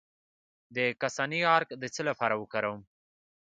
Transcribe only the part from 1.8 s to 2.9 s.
د څه لپاره وکاروم؟